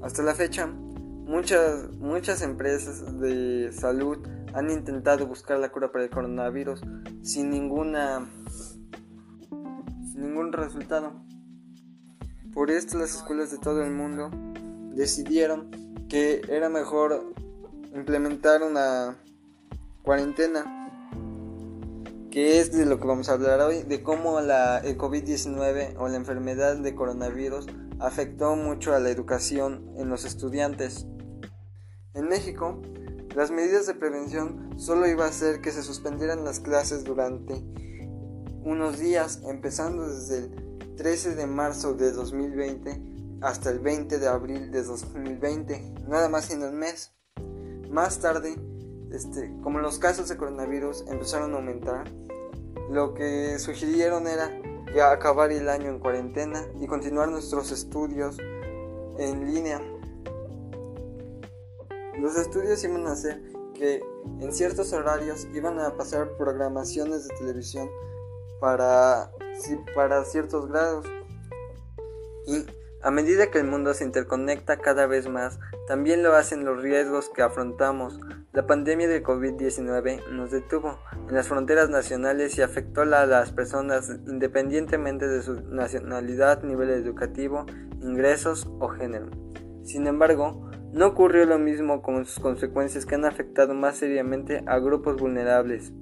Hasta 0.02 0.22
la 0.22 0.34
fecha, 0.34 0.66
muchas, 0.66 1.90
muchas 1.98 2.42
empresas 2.42 3.20
de 3.20 3.70
salud 3.72 4.18
han 4.54 4.70
intentado 4.70 5.26
buscar 5.26 5.58
la 5.58 5.70
cura 5.70 5.92
para 5.92 6.04
el 6.04 6.10
coronavirus 6.10 6.80
sin 7.22 7.50
ninguna 7.50 8.28
ningún 10.14 10.52
resultado. 10.52 11.27
Por 12.58 12.72
esto 12.72 12.98
las 12.98 13.14
escuelas 13.14 13.52
de 13.52 13.58
todo 13.58 13.84
el 13.84 13.92
mundo 13.92 14.32
decidieron 14.92 15.70
que 16.08 16.42
era 16.48 16.68
mejor 16.68 17.32
implementar 17.94 18.64
una 18.64 19.16
cuarentena 20.02 20.64
que 22.32 22.58
es 22.58 22.72
de 22.72 22.84
lo 22.84 22.98
que 22.98 23.06
vamos 23.06 23.28
a 23.28 23.34
hablar 23.34 23.60
hoy, 23.60 23.84
de 23.84 24.02
cómo 24.02 24.40
la, 24.40 24.78
el 24.78 24.98
COVID-19 24.98 25.94
o 25.98 26.08
la 26.08 26.16
enfermedad 26.16 26.76
de 26.76 26.96
coronavirus 26.96 27.68
afectó 28.00 28.56
mucho 28.56 28.92
a 28.92 28.98
la 28.98 29.10
educación 29.10 29.94
en 29.96 30.08
los 30.08 30.24
estudiantes. 30.24 31.06
En 32.12 32.26
México, 32.26 32.82
las 33.36 33.52
medidas 33.52 33.86
de 33.86 33.94
prevención 33.94 34.76
solo 34.76 35.06
iba 35.06 35.26
a 35.26 35.32
ser 35.32 35.60
que 35.60 35.70
se 35.70 35.84
suspendieran 35.84 36.44
las 36.44 36.58
clases 36.58 37.04
durante 37.04 37.54
unos 38.64 38.98
días, 38.98 39.42
empezando 39.44 40.08
desde 40.08 40.38
el 40.38 40.67
13 40.98 41.36
de 41.36 41.46
marzo 41.46 41.94
de 41.94 42.10
2020 42.10 43.00
hasta 43.40 43.70
el 43.70 43.78
20 43.78 44.18
de 44.18 44.26
abril 44.26 44.72
de 44.72 44.82
2020, 44.82 45.94
nada 46.08 46.28
más 46.28 46.50
en 46.50 46.64
un 46.64 46.76
mes. 46.76 47.12
Más 47.88 48.18
tarde, 48.18 48.56
este, 49.12 49.56
como 49.62 49.78
los 49.78 50.00
casos 50.00 50.28
de 50.28 50.36
coronavirus 50.36 51.04
empezaron 51.06 51.54
a 51.54 51.58
aumentar, 51.58 52.10
lo 52.90 53.14
que 53.14 53.60
sugirieron 53.60 54.26
era 54.26 54.50
acabar 55.08 55.52
el 55.52 55.68
año 55.68 55.88
en 55.88 56.00
cuarentena 56.00 56.66
y 56.80 56.88
continuar 56.88 57.28
nuestros 57.28 57.70
estudios 57.70 58.36
en 59.18 59.54
línea. 59.54 59.80
Los 62.18 62.36
estudios 62.36 62.82
iban 62.82 63.06
a 63.06 63.12
hacer 63.12 63.40
que 63.72 64.02
en 64.40 64.52
ciertos 64.52 64.92
horarios 64.92 65.46
iban 65.54 65.78
a 65.78 65.96
pasar 65.96 66.36
programaciones 66.36 67.28
de 67.28 67.36
televisión 67.36 67.88
para, 68.58 69.30
para 69.94 70.24
ciertos 70.24 70.68
grados. 70.68 71.06
Y 72.46 72.64
a 73.02 73.10
medida 73.10 73.50
que 73.50 73.58
el 73.58 73.66
mundo 73.66 73.94
se 73.94 74.04
interconecta 74.04 74.78
cada 74.78 75.06
vez 75.06 75.28
más, 75.28 75.60
también 75.86 76.22
lo 76.22 76.34
hacen 76.34 76.64
los 76.64 76.82
riesgos 76.82 77.28
que 77.28 77.42
afrontamos. 77.42 78.18
La 78.52 78.66
pandemia 78.66 79.06
de 79.06 79.22
COVID-19 79.22 80.30
nos 80.30 80.50
detuvo 80.50 80.98
en 81.28 81.34
las 81.34 81.46
fronteras 81.46 81.90
nacionales 81.90 82.58
y 82.58 82.62
afectó 82.62 83.02
a 83.02 83.26
las 83.26 83.52
personas 83.52 84.10
independientemente 84.26 85.28
de 85.28 85.42
su 85.42 85.60
nacionalidad, 85.70 86.62
nivel 86.64 86.90
educativo, 86.90 87.66
ingresos 88.00 88.68
o 88.80 88.88
género. 88.88 89.30
Sin 89.84 90.06
embargo, 90.06 90.68
no 90.92 91.06
ocurrió 91.06 91.44
lo 91.44 91.58
mismo 91.58 92.02
con 92.02 92.24
sus 92.24 92.42
consecuencias 92.42 93.06
que 93.06 93.14
han 93.14 93.24
afectado 93.24 93.74
más 93.74 93.96
seriamente 93.96 94.64
a 94.66 94.78
grupos 94.78 95.16
vulnerables. 95.16 95.92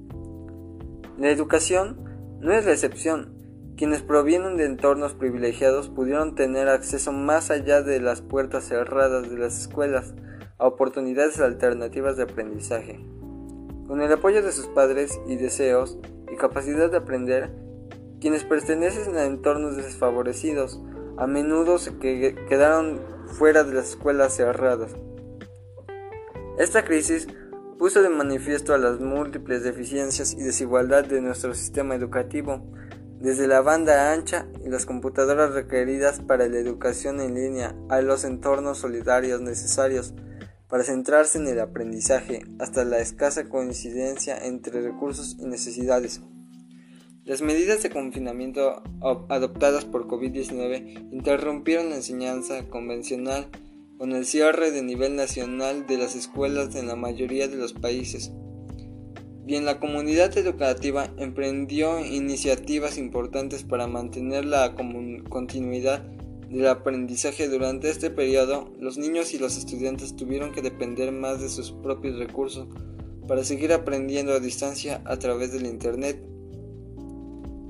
La 1.19 1.29
educación 1.31 2.05
no 2.41 2.53
es 2.53 2.65
la 2.65 2.73
excepción. 2.73 3.36
Quienes 3.77 4.01
provienen 4.01 4.57
de 4.57 4.65
entornos 4.65 5.13
privilegiados 5.13 5.91
pudieron 5.91 6.35
tener 6.35 6.69
acceso 6.69 7.13
más 7.13 7.51
allá 7.51 7.83
de 7.83 8.01
las 8.01 8.23
puertas 8.23 8.65
cerradas 8.65 9.31
de 9.31 9.37
las 9.37 9.61
escuelas 9.61 10.15
a 10.57 10.67
oportunidades 10.67 11.41
alternativas 11.41 12.17
de 12.17 12.23
aprendizaje. 12.23 13.05
Con 13.87 14.01
el 14.01 14.11
apoyo 14.11 14.43
de 14.43 14.53
sus 14.53 14.67
padres 14.69 15.21
y 15.29 15.37
deseos 15.37 15.99
y 16.33 16.37
capacidad 16.37 16.91
de 16.91 16.97
aprender, 16.97 17.51
quienes 18.19 18.45
pertenecen 18.45 19.15
a 19.17 19.25
entornos 19.25 19.77
desfavorecidos 19.77 20.81
a 21.19 21.27
menudo 21.27 21.79
se 21.79 21.99
quedaron 21.99 23.01
fuera 23.27 23.63
de 23.63 23.75
las 23.75 23.91
escuelas 23.91 24.35
cerradas. 24.35 24.97
Esta 26.59 26.83
crisis 26.83 27.29
puso 27.79 28.01
de 28.01 28.09
manifiesto 28.09 28.77
las 28.79 29.01
múltiples 29.01 29.63
deficiencias 29.63 30.33
y 30.33 30.43
desigualdad 30.43 31.05
de 31.05 31.21
nuestro 31.21 31.53
sistema 31.53 31.95
educativo, 31.95 32.63
desde 33.21 33.49
la 33.49 33.61
banda 33.61 34.13
ancha 34.13 34.47
y 34.65 34.69
las 34.69 34.87
computadoras 34.87 35.53
requeridas 35.53 36.21
para 36.21 36.49
la 36.49 36.59
educación 36.59 37.21
en 37.21 37.35
línea 37.35 37.75
a 37.89 38.01
los 38.01 38.25
entornos 38.25 38.79
solidarios 38.79 39.41
necesarios 39.41 40.15
para 40.69 40.85
centrarse 40.85 41.39
en 41.39 41.49
el 41.49 41.61
aprendizaje 41.61 42.43
hasta 42.59 42.85
la 42.85 42.99
escasa 42.99 43.49
coincidencia 43.49 44.37
entre 44.37 44.83
recursos 44.83 45.37
y 45.39 45.47
necesidades. 45.47 46.21
Las 47.25 47.43
medidas 47.43 47.83
de 47.83 47.91
confinamiento 47.91 48.83
adoptadas 49.29 49.85
por 49.85 50.07
COVID-19 50.07 51.13
interrumpieron 51.13 51.91
la 51.91 51.97
enseñanza 51.97 52.69
convencional 52.69 53.49
con 53.99 54.13
el 54.13 54.27
cierre 54.27 54.71
de 54.71 54.83
nivel 54.83 55.17
nacional 55.17 55.87
de 55.87 55.99
las 55.99 56.15
escuelas 56.15 56.75
en 56.77 56.87
la 56.87 56.97
mayoría 56.97 57.49
de 57.49 57.57
los 57.57 57.73
países. 57.73 58.31
Bien, 59.47 59.65
la 59.65 59.79
comunidad 59.79 60.37
educativa 60.37 61.09
emprendió 61.19 62.05
iniciativas 62.05 62.99
importantes 62.99 63.63
para 63.63 63.87
mantener 63.87 64.45
la 64.45 64.75
continuidad 64.75 66.03
del 66.51 66.67
aprendizaje 66.67 67.49
durante 67.49 67.89
este 67.89 68.11
periodo, 68.11 68.73
los 68.81 68.99
niños 68.99 69.35
y 69.35 69.39
los 69.39 69.57
estudiantes 69.57 70.17
tuvieron 70.17 70.51
que 70.51 70.63
depender 70.63 71.13
más 71.13 71.41
de 71.41 71.49
sus 71.49 71.71
propios 71.71 72.19
recursos 72.19 72.67
para 73.29 73.45
seguir 73.45 73.73
aprendiendo 73.73 74.33
a 74.33 74.41
distancia 74.41 75.01
a 75.05 75.17
través 75.17 75.53
del 75.53 75.67
Internet, 75.67 76.21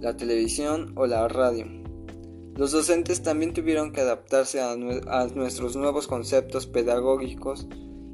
la 0.00 0.16
televisión 0.16 0.92
o 0.94 1.06
la 1.06 1.28
radio. 1.28 1.66
Los 2.54 2.72
docentes 2.72 3.22
también 3.22 3.52
tuvieron 3.52 3.92
que 3.92 4.00
adaptarse 4.00 4.62
a, 4.62 4.76
nuestros 4.76 5.76
nuevos 5.76 6.06
conceptos 6.06 6.66
pedagógicos 6.66 7.68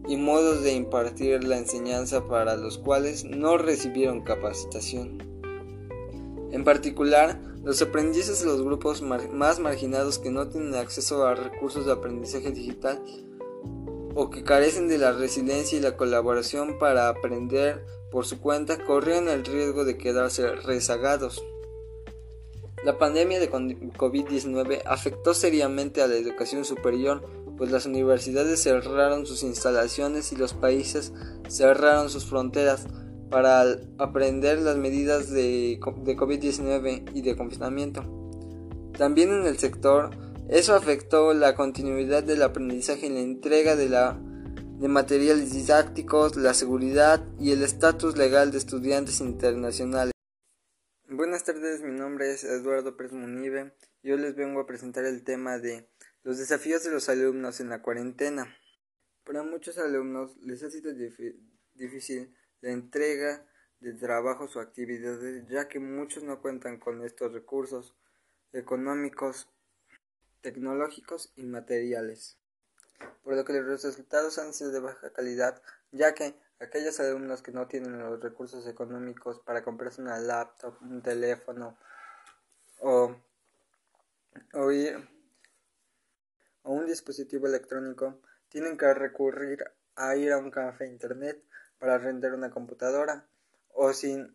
y 0.09 0.17
modos 0.17 0.63
de 0.63 0.73
impartir 0.73 1.45
la 1.45 1.59
enseñanza 1.59 2.27
para 2.27 2.57
los 2.57 2.79
cuales 2.79 3.25
no 3.25 3.59
recibieron 3.59 4.23
capacitación. 4.23 5.19
En 6.51 6.65
particular, 6.65 7.41
los 7.63 7.81
aprendices 7.81 8.41
de 8.41 8.47
los 8.47 8.63
grupos 8.63 9.03
más 9.03 9.59
marginados 9.61 10.19
que 10.19 10.31
no 10.31 10.49
tienen 10.49 10.75
acceso 10.75 11.27
a 11.27 11.35
recursos 11.35 11.87
de 11.87 11.93
aprendizaje 11.93 12.51
digital 12.51 13.03
o 14.15 14.31
que 14.31 14.43
carecen 14.43 14.89
de 14.89 14.99
la 14.99 15.13
resiliencia 15.13 15.79
y 15.79 15.81
la 15.81 15.97
colaboración 15.97 16.79
para 16.79 17.09
aprender 17.09 17.85
por 18.11 18.27
su 18.27 18.41
cuenta 18.41 18.85
corrían 18.85 19.29
el 19.29 19.45
riesgo 19.45 19.85
de 19.85 19.97
quedarse 19.97 20.55
rezagados. 20.57 21.43
La 22.85 22.99
pandemia 22.99 23.39
de 23.39 23.51
COVID-19 23.51 24.83
afectó 24.85 25.35
seriamente 25.35 26.03
a 26.03 26.09
la 26.09 26.17
educación 26.17 26.65
superior, 26.65 27.23
pues 27.63 27.71
las 27.71 27.87
universidades 27.87 28.61
cerraron 28.61 29.25
sus 29.25 29.45
instalaciones 29.45 30.33
y 30.33 30.37
los 30.37 30.53
países 30.53 31.13
cerraron 31.49 32.11
sus 32.11 32.27
fronteras 32.27 32.89
para 33.31 33.63
aprender 33.99 34.59
las 34.59 34.77
medidas 34.77 35.31
de, 35.31 35.79
COVID-19 35.79 37.13
y 37.15 37.23
de 37.23 37.37
confinamiento. 37.37 38.03
También 38.99 39.31
en 39.31 39.47
el 39.47 39.59
sector, 39.59 40.11
eso 40.49 40.75
afectó 40.75 41.35
la 41.35 41.55
continuidad 41.55 42.25
del 42.25 42.43
aprendizaje 42.43 43.07
y 43.07 43.11
la 43.11 43.21
entrega 43.21 43.77
de, 43.77 43.89
la, 43.89 44.19
de 44.81 44.89
materiales 44.89 45.53
didácticos, 45.53 46.35
la 46.35 46.55
seguridad 46.55 47.25
y 47.39 47.53
el 47.53 47.63
estatus 47.63 48.17
legal 48.17 48.51
de 48.51 48.59
estudiantes 48.59 49.21
internacionales. 49.21 50.11
Buenas 51.09 51.45
tardes, 51.45 51.81
mi 51.81 51.97
nombre 51.97 52.33
es 52.33 52.43
Eduardo 52.43 52.97
Pérez 52.97 53.13
Munive 53.13 53.73
y 54.03 54.11
hoy 54.11 54.19
les 54.19 54.35
vengo 54.35 54.59
a 54.59 54.67
presentar 54.67 55.05
el 55.05 55.23
tema 55.23 55.59
de 55.59 55.87
los 56.23 56.39
desafíos 56.39 56.85
de 56.85 56.91
los 56.91 57.09
alumnos 57.09 57.61
en 57.61 57.69
la 57.69 57.83
cuarentena. 57.83 58.57
Para 59.25 59.43
muchos 59.43 59.79
alumnos 59.79 60.37
les 60.39 60.63
ha 60.63 60.71
sido 60.71 60.93
difícil 61.75 62.35
la 62.61 62.71
entrega 62.71 63.47
de 63.81 63.95
trabajos 63.95 64.57
o 64.57 64.61
actividades 64.61 65.49
ya 65.49 65.69
que 65.69 65.81
muchos 65.81 66.23
no 66.23 66.41
cuentan 66.41 66.79
con 66.79 67.05
estos 67.05 67.33
recursos 67.33 67.97
económicos, 68.53 69.49
tecnológicos 70.41 71.33
y 71.37 71.45
materiales, 71.45 72.39
por 73.25 73.35
lo 73.35 73.45
que 73.45 73.55
los 73.55 73.83
resultados 73.83 74.39
han 74.39 74.53
sido 74.53 74.71
de 74.71 74.81
baja 74.81 75.13
calidad 75.13 75.63
ya 75.91 76.15
que 76.15 76.35
aquellos 76.61 77.01
alumnos 77.01 77.43
que 77.43 77.53
no 77.53 77.67
tienen 77.67 77.99
los 77.99 78.21
recursos 78.21 78.67
económicos 78.67 79.41
para 79.41 79.65
comprarse 79.65 80.01
una 80.01 80.19
laptop, 80.19 80.77
un 80.83 81.03
teléfono 81.03 81.77
o, 82.81 83.17
o, 84.55 84.71
un 86.65 86.87
dispositivo 86.87 87.47
electrónico, 87.47 88.21
tienen 88.49 88.77
que 88.77 88.93
recurrir 88.95 89.65
a 89.97 90.17
ir 90.17 90.33
a 90.33 90.39
un 90.39 90.51
café 90.51 90.87
internet 90.87 91.43
para 91.79 91.99
rentar 91.99 92.35
una 92.35 92.51
computadora 92.51 93.27
o 93.69 93.93
sin 93.93 94.35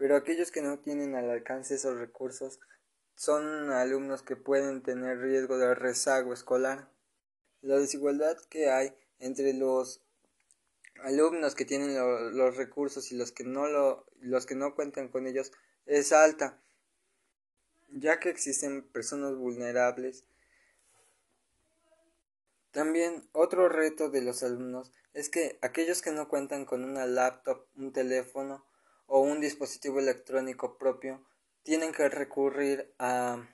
pero 0.00 0.16
aquellos 0.16 0.50
que 0.50 0.62
no 0.62 0.78
tienen 0.78 1.14
al 1.14 1.28
alcance 1.28 1.74
esos 1.74 1.98
recursos 1.98 2.58
son 3.16 3.70
alumnos 3.70 4.22
que 4.22 4.34
pueden 4.34 4.82
tener 4.82 5.18
riesgo 5.18 5.58
de 5.58 5.74
rezago 5.74 6.32
escolar. 6.32 6.88
La 7.60 7.76
desigualdad 7.76 8.38
que 8.48 8.70
hay 8.70 8.94
entre 9.18 9.52
los 9.52 10.00
alumnos 11.02 11.54
que 11.54 11.66
tienen 11.66 11.94
los 12.34 12.56
recursos 12.56 13.12
y 13.12 13.16
los 13.18 13.30
que 13.30 13.44
no 13.44 13.66
lo, 13.66 14.06
los 14.20 14.46
que 14.46 14.54
no 14.54 14.74
cuentan 14.74 15.08
con 15.08 15.26
ellos 15.26 15.52
es 15.84 16.12
alta, 16.12 16.58
ya 17.90 18.20
que 18.20 18.30
existen 18.30 18.82
personas 18.82 19.34
vulnerables. 19.36 20.24
También 22.72 23.28
otro 23.32 23.68
reto 23.68 24.10
de 24.10 24.22
los 24.22 24.42
alumnos 24.42 24.92
es 25.12 25.28
que 25.28 25.58
aquellos 25.62 26.02
que 26.02 26.12
no 26.12 26.28
cuentan 26.28 26.64
con 26.64 26.84
una 26.84 27.06
laptop, 27.06 27.66
un 27.76 27.92
teléfono 27.92 28.64
o 29.06 29.20
un 29.20 29.40
dispositivo 29.40 29.98
electrónico 29.98 30.78
propio 30.78 31.24
tienen 31.62 31.92
que 31.92 32.08
recurrir 32.08 32.94
a, 32.98 33.44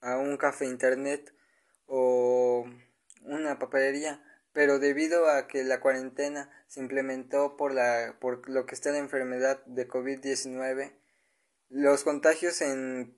a 0.00 0.18
un 0.18 0.36
café 0.36 0.66
internet 0.66 1.34
o 1.86 2.64
una 3.22 3.58
papelería 3.58 4.22
pero 4.58 4.80
debido 4.80 5.30
a 5.30 5.46
que 5.46 5.62
la 5.62 5.78
cuarentena 5.78 6.50
se 6.66 6.80
implementó 6.80 7.56
por, 7.56 7.72
la, 7.72 8.16
por 8.20 8.48
lo 8.48 8.66
que 8.66 8.74
está 8.74 8.90
la 8.90 8.98
enfermedad 8.98 9.64
de 9.66 9.86
COVID-19, 9.86 10.92
los 11.68 12.02
contagios 12.02 12.60
en... 12.60 13.16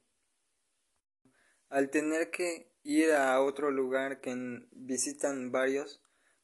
al 1.70 1.88
tener 1.88 2.30
que 2.30 2.69
ir 2.82 3.12
a 3.12 3.40
otro 3.40 3.70
lugar 3.70 4.20
que 4.20 4.34
visitan 4.72 5.52
varios, 5.52 6.00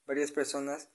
varias 0.06 0.32
personas, 0.32 0.88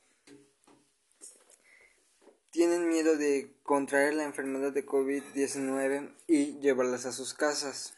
tienen 2.51 2.89
miedo 2.89 3.15
de 3.15 3.55
contraer 3.63 4.13
la 4.13 4.23
enfermedad 4.23 4.73
de 4.73 4.85
COVID-19 4.85 6.13
y 6.27 6.59
llevarlas 6.59 7.05
a 7.05 7.11
sus 7.11 7.33
casas. 7.33 7.93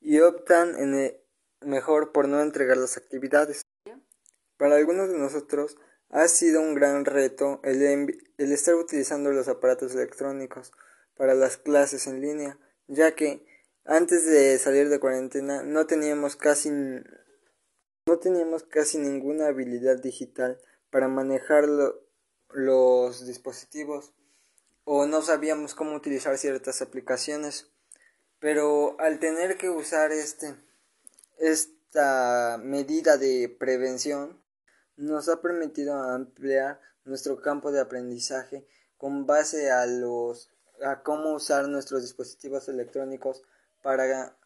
Y 0.00 0.20
optan 0.20 0.76
en 0.76 0.94
el 0.94 1.20
mejor 1.60 2.12
por 2.12 2.28
no 2.28 2.40
entregar 2.40 2.76
las 2.76 2.96
actividades. 2.96 3.66
Para 4.56 4.76
algunos 4.76 5.08
de 5.08 5.18
nosotros 5.18 5.76
ha 6.10 6.26
sido 6.28 6.60
un 6.60 6.74
gran 6.74 7.04
reto 7.04 7.60
el, 7.64 7.82
el 8.38 8.52
estar 8.52 8.74
utilizando 8.76 9.32
los 9.32 9.48
aparatos 9.48 9.94
electrónicos 9.94 10.72
para 11.16 11.34
las 11.34 11.56
clases 11.56 12.06
en 12.06 12.20
línea, 12.20 12.58
ya 12.86 13.14
que 13.14 13.44
antes 13.88 14.26
de 14.26 14.58
salir 14.58 14.90
de 14.90 15.00
cuarentena 15.00 15.62
no 15.62 15.86
teníamos 15.86 16.36
casi 16.36 16.70
no 16.70 18.18
teníamos 18.20 18.62
casi 18.64 18.98
ninguna 18.98 19.46
habilidad 19.46 19.96
digital 19.98 20.60
para 20.90 21.08
manejar 21.08 21.66
los 22.50 23.26
dispositivos 23.26 24.12
o 24.84 25.06
no 25.06 25.22
sabíamos 25.22 25.74
cómo 25.74 25.94
utilizar 25.94 26.38
ciertas 26.38 26.80
aplicaciones. 26.80 27.70
Pero 28.40 28.98
al 29.00 29.18
tener 29.18 29.58
que 29.58 29.68
usar 29.68 30.12
este 30.12 30.54
esta 31.38 32.58
medida 32.62 33.16
de 33.16 33.54
prevención 33.58 34.42
nos 34.96 35.28
ha 35.28 35.40
permitido 35.40 35.94
ampliar 35.94 36.80
nuestro 37.04 37.40
campo 37.40 37.72
de 37.72 37.80
aprendizaje 37.80 38.66
con 38.96 39.26
base 39.26 39.70
a 39.70 39.86
los 39.86 40.50
a 40.84 41.02
cómo 41.02 41.34
usar 41.34 41.68
nuestros 41.68 42.02
dispositivos 42.02 42.68
electrónicos 42.68 43.42
para 43.82 44.36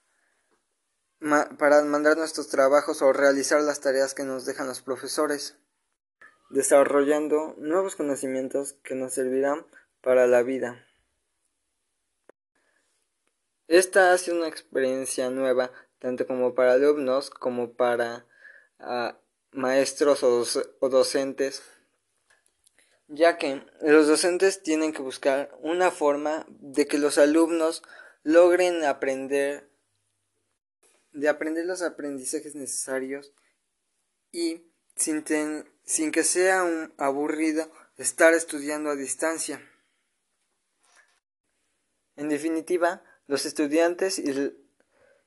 para 1.59 1.83
mandar 1.85 2.17
nuestros 2.17 2.49
trabajos 2.49 3.01
o 3.01 3.13
realizar 3.13 3.61
las 3.63 3.81
tareas 3.81 4.13
que 4.13 4.25
nos 4.25 4.45
dejan 4.45 4.67
los 4.67 4.83
profesores, 4.83 5.57
desarrollando 6.51 7.55
nuevos 7.59 7.95
conocimientos 7.95 8.75
que 8.83 8.97
nos 8.97 9.15
servirán 9.15 9.65
para 10.01 10.27
la 10.27 10.43
vida. 10.43 10.85
Esta 13.69 14.13
ha 14.13 14.19
sido 14.19 14.37
una 14.37 14.49
experiencia 14.49 15.31
nueva 15.31 15.71
tanto 16.03 16.27
como 16.27 16.57
para 16.57 16.73
alumnos 16.73 17.31
como 17.31 17.75
para 17.75 18.27
ah, 18.81 19.17
maestros 19.53 20.25
o, 20.25 20.89
docentes, 20.89 21.63
ya 23.07 23.39
que 23.39 23.65
los 23.81 24.09
docentes 24.09 24.65
tienen 24.65 24.93
que 24.93 25.01
buscar 25.01 25.57
una 25.61 25.93
forma 25.93 26.45
de 26.49 26.89
que 26.89 26.99
los 26.99 27.19
alumnos 27.19 27.85
logren 28.23 28.85
aprender, 28.85 29.71
de 31.13 31.29
aprender 31.29 31.67
los 31.67 31.83
aprendizajes 31.83 32.55
necesarios 32.55 33.33
y 34.31 34.63
sin, 34.97 35.25
sin 35.85 36.13
que 36.13 36.25
sea 36.25 36.65
un 36.65 36.93
aburrido 36.99 37.71
estar 37.97 38.35
estudiando 38.35 38.91
a 38.91 38.97
distancia. 38.97 39.61
En 42.17 42.29
definitiva, 42.29 43.03
los 43.27 43.47
estudiantes 43.47 44.19
y 44.19 44.33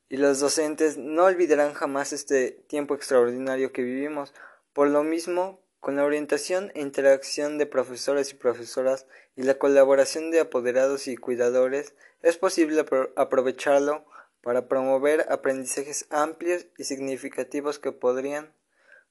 y 0.07 0.17
los 0.17 0.39
docentes 0.39 0.97
no 0.97 1.25
olvidarán 1.25 1.73
jamás 1.73 2.13
este 2.13 2.51
tiempo 2.51 2.95
extraordinario 2.95 3.71
que 3.71 3.81
vivimos. 3.81 4.33
Por 4.73 4.89
lo 4.89 5.03
mismo, 5.03 5.64
con 5.85 5.97
la 5.97 6.03
orientación 6.03 6.71
e 6.73 6.81
interacción 6.81 7.59
de 7.59 7.67
profesores 7.67 8.31
y 8.31 8.33
profesoras 8.33 9.05
y 9.35 9.43
la 9.43 9.59
colaboración 9.59 10.31
de 10.31 10.39
apoderados 10.39 11.07
y 11.07 11.15
cuidadores, 11.15 11.93
es 12.23 12.37
posible 12.37 12.83
aprovecharlo 13.15 14.03
para 14.41 14.67
promover 14.67 15.27
aprendizajes 15.29 16.07
amplios 16.09 16.65
y 16.79 16.85
significativos 16.85 17.77
que 17.77 17.91
podrían 17.91 18.51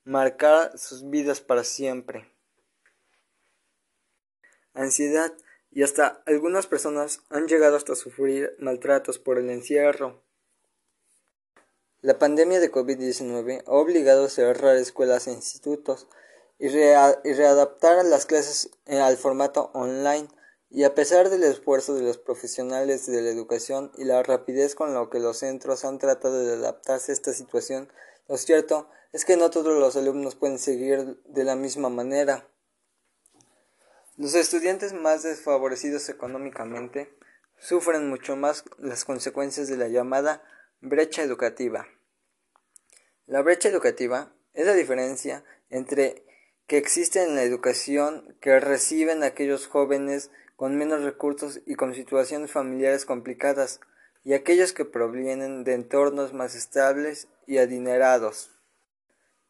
marcar 0.03 0.77
sus 0.77 1.09
vidas 1.09 1.41
para 1.41 1.63
siempre. 1.63 2.29
Ansiedad 4.73 5.33
y 5.71 5.85
hasta 5.85 6.25
algunas 6.27 6.67
personas 6.67 7.21
han 7.31 7.47
llegado 7.47 7.77
hasta 7.77 7.95
sufrir 7.95 8.53
maltratos 8.59 9.21
por 9.21 9.39
el 9.39 9.49
encierro, 9.49 10.25
La 12.03 12.19
pandemia 12.19 12.59
de 12.59 12.73
COVID-19 12.73 13.63
ha 13.65 13.71
obligado 13.71 14.25
a 14.25 14.29
cerrar 14.29 14.77
escuelas 14.77 15.29
e 15.29 15.31
institutos 15.31 16.09
y, 16.65 17.33
readaptar 17.35 18.03
las 18.07 18.25
clases 18.25 18.71
eh, 18.87 18.99
al 18.99 19.19
formato 19.19 19.71
online 19.75 20.29
y 20.71 20.85
a 20.85 20.95
pesar 20.95 21.29
del 21.29 21.45
esfuerzo 21.45 21.95
de 21.95 22.03
los 22.03 22.17
profesionales 22.17 23.05
de 23.07 23.21
la 23.21 23.29
educación 23.29 23.93
y 23.99 24.05
la 24.05 24.23
rapidez 24.23 24.75
con 24.75 24.95
la 24.95 25.11
que 25.11 25.21
los 25.21 25.37
centros 25.39 25.85
han 25.85 25.99
tratado 25.99 26.43
de 26.43 26.55
adaptarse 26.55 27.13
a 27.13 27.15
esta 27.15 27.35
situación, 27.35 27.93
lo 28.29 28.39
cierto 28.39 28.89
es 29.13 29.27
que 29.27 29.37
no 29.37 29.51
todos 29.51 29.79
los 29.79 29.95
alumnos 29.97 30.37
pueden 30.37 30.59
seguir 30.59 31.21
de 31.27 31.45
la 31.45 31.55
misma 31.55 31.91
manera. 31.91 32.49
Los 34.17 34.35
estudiantes 34.35 34.95
más 34.95 35.23
desfavorecidos 35.23 36.09
económicamente 36.09 37.15
sufren 37.59 38.09
mucho 38.09 38.37
más 38.37 38.65
las 38.79 39.05
consecuencias 39.05 39.69
de 39.69 39.77
la 39.77 39.89
llamada 39.89 40.43
brecha 40.81 41.23
educativa. 41.23 41.87
La 43.27 43.43
brecha 43.43 43.69
educativa 43.69 44.33
es 44.55 44.65
la 44.65 44.73
diferencia 44.73 45.45
entre 45.69 46.24
que 46.67 46.79
existe 46.79 47.23
en 47.23 47.35
la 47.35 47.43
educación 47.43 48.37
que 48.41 48.59
reciben 48.61 49.23
aquellos 49.23 49.67
jóvenes 49.67 50.31
con 50.57 50.77
menos 50.77 51.03
recursos 51.03 51.61
y 51.67 51.75
con 51.75 51.95
situaciones 51.95 52.51
familiares 52.51 53.05
complicadas 53.05 53.81
y 54.25 54.33
aquellos 54.33 54.73
que 54.73 54.85
provienen 54.85 55.65
de 55.65 55.75
entornos 55.75 56.33
más 56.33 56.55
estables 56.55 57.29
y 57.47 57.59
adinerados. 57.59 58.51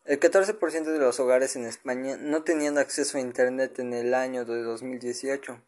El 0.05 0.21
14% 0.21 0.85
de 0.85 0.99
los 0.99 1.19
hogares 1.21 1.57
en 1.57 1.65
España 1.65 2.17
no 2.19 2.43
tenían 2.43 2.77
acceso 2.77 3.17
a 3.17 3.23
Internet 3.23 3.79
en 3.79 3.95
el 3.95 4.13
año 4.13 4.45
de 4.45 4.63
2018. 4.63 5.63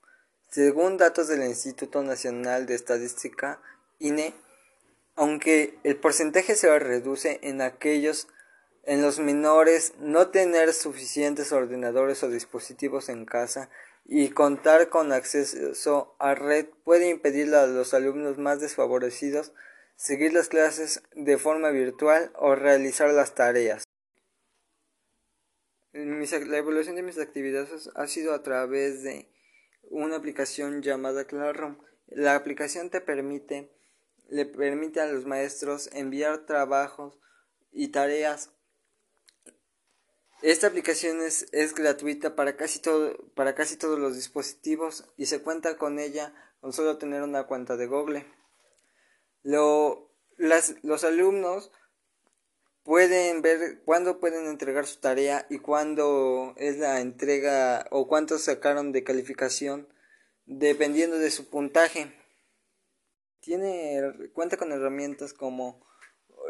Según 0.50 0.98
datos 0.98 1.28
del 1.28 1.42
Instituto 1.44 2.02
Nacional 2.02 2.66
de 2.66 2.74
Estadística, 2.74 3.60
INE, 3.98 4.34
aunque 5.14 5.78
el 5.84 5.96
porcentaje 5.96 6.54
se 6.54 6.78
reduce 6.78 7.38
en 7.42 7.62
aquellos 7.62 8.28
en 8.86 9.02
los 9.02 9.18
menores 9.18 9.94
no 9.98 10.28
tener 10.28 10.72
suficientes 10.72 11.50
ordenadores 11.52 12.22
o 12.22 12.30
dispositivos 12.30 13.08
en 13.08 13.26
casa 13.26 13.68
y 14.04 14.30
contar 14.30 14.88
con 14.88 15.12
acceso 15.12 16.14
a 16.20 16.36
red 16.36 16.66
puede 16.84 17.10
impedir 17.10 17.52
a 17.54 17.66
los 17.66 17.94
alumnos 17.94 18.38
más 18.38 18.60
desfavorecidos 18.60 19.52
seguir 19.96 20.32
las 20.32 20.48
clases 20.48 21.02
de 21.16 21.36
forma 21.36 21.70
virtual 21.70 22.30
o 22.36 22.54
realizar 22.54 23.12
las 23.12 23.34
tareas. 23.34 23.84
la 25.92 26.56
evolución 26.56 26.94
de 26.94 27.02
mis 27.02 27.18
actividades 27.18 27.90
ha 27.96 28.06
sido 28.06 28.34
a 28.34 28.44
través 28.44 29.02
de 29.02 29.28
una 29.90 30.16
aplicación 30.16 30.82
llamada 30.82 31.26
Classroom. 31.26 31.78
La 32.06 32.36
aplicación 32.36 32.90
te 32.90 33.00
permite, 33.00 33.72
le 34.28 34.46
permite 34.46 35.00
a 35.00 35.06
los 35.06 35.26
maestros 35.26 35.90
enviar 35.92 36.46
trabajos 36.46 37.18
y 37.72 37.88
tareas 37.88 38.52
esta 40.42 40.66
aplicación 40.66 41.22
es, 41.22 41.74
gratuita 41.74 42.36
para 42.36 42.56
casi, 42.56 42.78
todo, 42.80 43.16
para 43.34 43.54
casi 43.54 43.76
todos 43.76 43.98
los 43.98 44.14
dispositivos 44.14 45.04
y 45.16 45.26
se 45.26 45.42
cuenta 45.42 45.76
con 45.76 45.98
ella 45.98 46.34
con 46.60 46.72
solo 46.72 46.98
tener 46.98 47.22
una 47.22 47.44
cuenta 47.44 47.76
de 47.76 47.86
Google. 47.86 48.26
Lo, 49.42 50.10
los 50.36 51.04
alumnos 51.04 51.70
pueden 52.82 53.42
ver 53.42 53.82
cuándo 53.84 54.20
pueden 54.20 54.46
entregar 54.46 54.86
su 54.86 55.00
tarea 55.00 55.46
y 55.50 55.58
cuándo 55.58 56.54
es 56.56 56.78
la 56.78 57.00
entrega 57.00 57.86
o 57.90 58.06
cuánto 58.06 58.38
sacaron 58.38 58.92
de 58.92 59.04
calificación 59.04 59.88
dependiendo 60.44 61.18
de 61.18 61.30
su 61.30 61.50
puntaje. 61.50 62.12
Tiene 63.40 64.30
cuenta 64.32 64.56
con 64.56 64.72
herramientas 64.72 65.32
como 65.32 65.84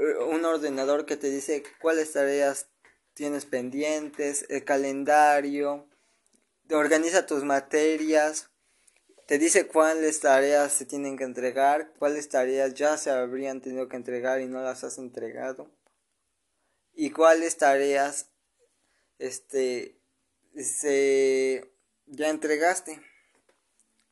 eh, 0.00 0.24
un 0.24 0.44
ordenador 0.44 1.06
que 1.06 1.16
te 1.16 1.30
dice 1.30 1.62
cuáles 1.80 2.12
tareas 2.12 2.68
tienes 3.16 3.46
pendientes, 3.46 4.44
el 4.50 4.62
calendario, 4.64 5.88
organiza 6.70 7.24
tus 7.24 7.44
materias, 7.44 8.50
te 9.26 9.38
dice 9.38 9.66
cuáles 9.66 10.20
tareas 10.20 10.74
se 10.74 10.84
tienen 10.84 11.16
que 11.16 11.24
entregar, 11.24 11.94
cuáles 11.98 12.28
tareas 12.28 12.74
ya 12.74 12.98
se 12.98 13.10
habrían 13.10 13.62
tenido 13.62 13.88
que 13.88 13.96
entregar 13.96 14.42
y 14.42 14.46
no 14.46 14.60
las 14.60 14.84
has 14.84 14.98
entregado, 14.98 15.70
y 16.92 17.10
cuáles 17.10 17.56
tareas 17.56 18.28
este 19.18 19.98
se 20.54 21.72
ya 22.04 22.28
entregaste. 22.28 23.00